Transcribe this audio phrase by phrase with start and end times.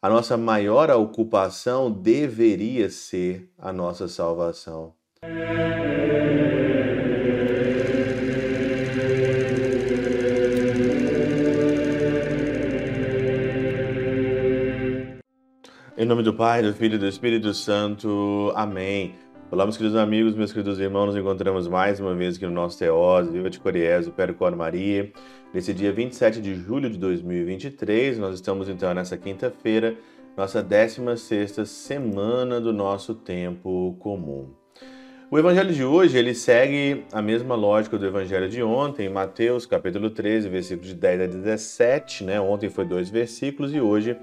[0.00, 4.94] a nossa maior ocupação deveria ser a nossa salvação.
[15.96, 18.52] Em nome do Pai, do Filho e do Espírito Santo.
[18.54, 19.16] Amém.
[19.50, 22.78] Olá, meus queridos amigos, meus queridos irmãos, nos encontramos mais uma vez aqui no nosso
[22.78, 25.10] Teós, Viva de Coriésio, Percor Maria.
[25.54, 29.96] Nesse dia 27 de julho de 2023, nós estamos então nessa quinta-feira,
[30.36, 34.50] nossa 16ª semana do nosso tempo comum.
[35.30, 40.10] O evangelho de hoje, ele segue a mesma lógica do evangelho de ontem, Mateus capítulo
[40.10, 42.38] 13, versículos de 10 a 17, né?
[42.38, 44.14] Ontem foi dois versículos e hoje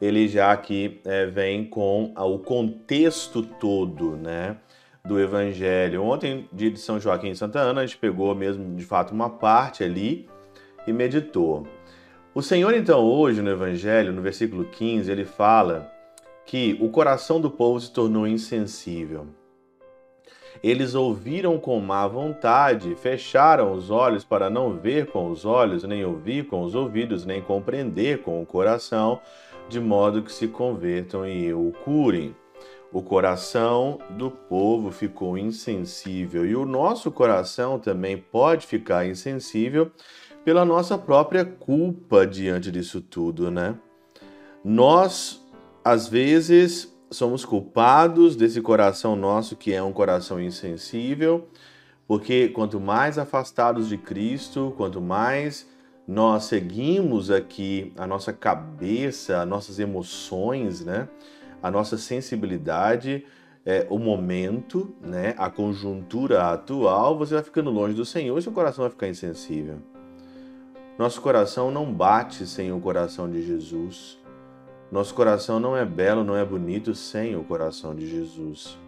[0.00, 4.56] ele já aqui é, vem com o contexto todo, né?
[5.06, 6.02] do Evangelho.
[6.02, 9.28] Ontem, dia de São Joaquim e Santa Ana, a gente pegou mesmo de fato uma
[9.28, 10.26] parte ali
[10.86, 11.66] e meditou.
[12.34, 15.92] O Senhor, então, hoje no Evangelho, no versículo 15, ele fala
[16.46, 19.26] que o coração do povo se tornou insensível.
[20.62, 26.02] Eles ouviram com má vontade, fecharam os olhos para não ver com os olhos, nem
[26.02, 29.20] ouvir com os ouvidos, nem compreender com o coração,
[29.74, 32.32] de modo que se convertam e o curem.
[32.92, 39.90] O coração do povo ficou insensível e o nosso coração também pode ficar insensível
[40.44, 43.74] pela nossa própria culpa diante disso tudo, né?
[44.62, 45.44] Nós,
[45.84, 51.48] às vezes, somos culpados desse coração nosso que é um coração insensível,
[52.06, 55.68] porque quanto mais afastados de Cristo, quanto mais
[56.06, 61.08] nós seguimos aqui a nossa cabeça, as nossas emoções, né?
[61.64, 63.24] a nossa sensibilidade,
[63.64, 68.52] é, o momento, né, a conjuntura atual, você vai ficando longe do Senhor e seu
[68.52, 69.78] coração vai ficar insensível.
[70.98, 74.18] Nosso coração não bate sem o coração de Jesus.
[74.92, 78.78] Nosso coração não é belo, não é bonito sem o coração de Jesus.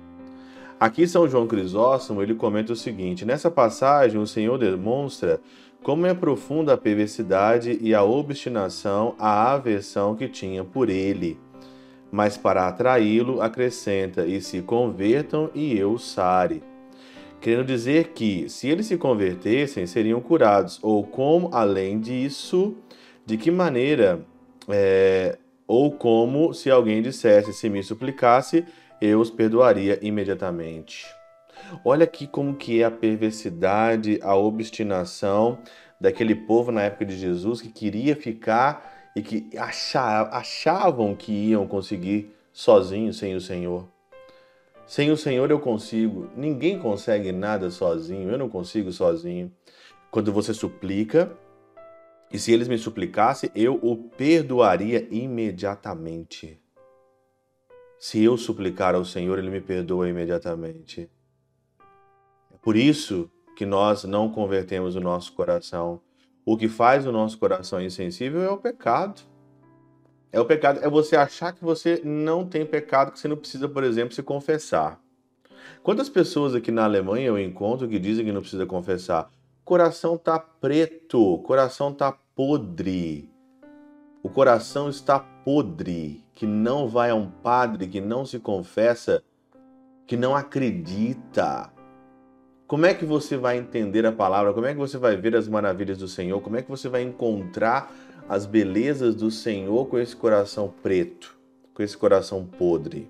[0.79, 5.41] Aqui São João Crisóstomo, ele comenta o seguinte: nessa passagem o Senhor demonstra
[5.87, 11.39] como é profunda a perversidade e a obstinação, a aversão que tinha por ele
[12.11, 16.63] mas para atraí-lo acrescenta: e se convertam e eu sare.
[17.41, 22.75] Querendo dizer que, se eles se convertessem, seriam curados, ou como, além disso,
[23.25, 24.25] de que maneira,
[24.69, 25.37] é,
[25.67, 28.65] ou como se alguém dissesse: se me suplicasse,
[28.99, 31.07] eu os perdoaria imediatamente.
[31.85, 35.59] Olha aqui como que é a perversidade, a obstinação
[36.01, 42.35] daquele povo na época de Jesus que queria ficar e que achavam que iam conseguir
[42.53, 43.89] sozinhos sem o Senhor.
[44.87, 46.31] Sem o Senhor eu consigo.
[46.37, 48.31] Ninguém consegue nada sozinho.
[48.31, 49.51] Eu não consigo sozinho.
[50.11, 51.37] Quando você suplica,
[52.33, 56.61] e se eles me suplicassem, eu o perdoaria imediatamente.
[57.99, 61.11] Se eu suplicar ao Senhor, ele me perdoa imediatamente.
[62.57, 66.01] É por isso que nós não convertemos o nosso coração
[66.49, 69.21] o que faz o nosso coração insensível é o pecado.
[70.31, 73.69] É o pecado, é você achar que você não tem pecado, que você não precisa,
[73.69, 75.01] por exemplo, se confessar.
[75.83, 79.29] Quantas pessoas aqui na Alemanha eu encontro que dizem que não precisa confessar?
[79.65, 83.29] Coração tá preto, coração tá podre.
[84.23, 89.21] O coração está podre, que não vai a um padre, que não se confessa,
[90.07, 91.73] que não acredita,
[92.67, 94.53] como é que você vai entender a palavra?
[94.53, 96.41] Como é que você vai ver as maravilhas do Senhor?
[96.41, 97.93] Como é que você vai encontrar
[98.29, 101.37] as belezas do Senhor com esse coração preto,
[101.73, 103.09] com esse coração podre,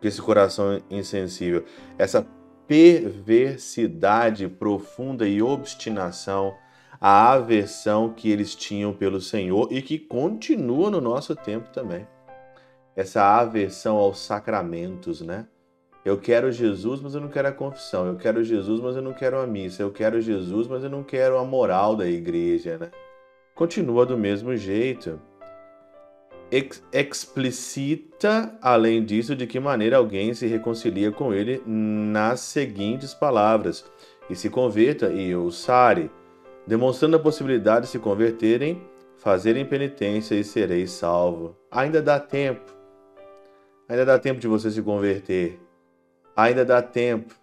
[0.00, 1.64] com esse coração insensível?
[1.96, 2.26] Essa
[2.66, 6.54] perversidade profunda e obstinação,
[7.00, 12.06] a aversão que eles tinham pelo Senhor e que continua no nosso tempo também.
[12.94, 15.46] Essa aversão aos sacramentos, né?
[16.04, 18.06] Eu quero Jesus, mas eu não quero a confissão.
[18.06, 19.82] Eu quero Jesus, mas eu não quero a missa.
[19.82, 22.90] Eu quero Jesus, mas eu não quero a moral da igreja, né?
[23.54, 25.20] Continua do mesmo jeito.
[26.50, 33.84] Ex explicita, além disso, de que maneira alguém se reconcilia com ele nas seguintes palavras:
[34.28, 36.10] e se converta e o sare,
[36.66, 38.82] demonstrando a possibilidade de se converterem,
[39.16, 41.56] fazerem penitência e sereis salvo.
[41.70, 42.72] Ainda dá tempo.
[43.88, 45.60] Ainda dá tempo de você se converter.
[46.36, 47.34] Ainda dá tempo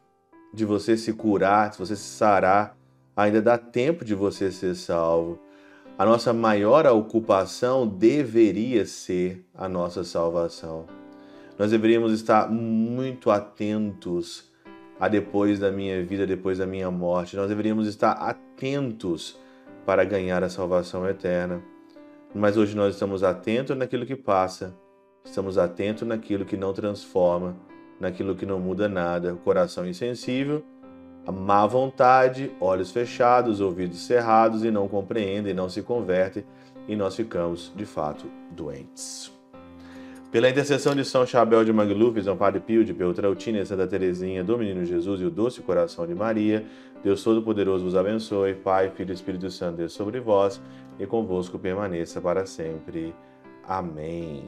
[0.54, 2.76] de você se curar, de você se sarar,
[3.16, 5.40] ainda dá tempo de você ser salvo.
[5.98, 10.86] A nossa maior ocupação deveria ser a nossa salvação.
[11.58, 14.50] Nós deveríamos estar muito atentos
[15.00, 17.36] a depois da minha vida, depois da minha morte.
[17.36, 19.38] Nós deveríamos estar atentos
[19.86, 21.62] para ganhar a salvação eterna.
[22.34, 24.76] mas hoje nós estamos atentos naquilo que passa,
[25.26, 27.58] estamos atentos naquilo que não transforma,
[28.00, 30.64] naquilo que não muda nada, coração insensível,
[31.26, 36.44] a má vontade, olhos fechados, ouvidos cerrados e não compreendem, não se convertem
[36.88, 39.32] e nós ficamos de fato doentes.
[40.32, 44.58] Pela intercessão de São Chabel de Magluf, São Padre Pio de Peltrautina, Santa Teresinha, do
[44.58, 46.66] Menino Jesus e o Doce Coração de Maria,
[47.04, 50.62] Deus Todo-Poderoso vos abençoe, Pai, Filho e Espírito Santo, Deus sobre vós
[51.00, 53.14] e convosco permaneça para sempre.
[53.68, 54.44] Amém.